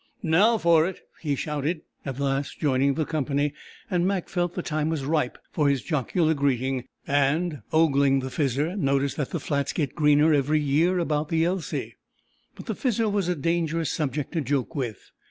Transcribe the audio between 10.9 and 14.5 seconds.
about the Elsey." But the Fizzer was a dangerous subject to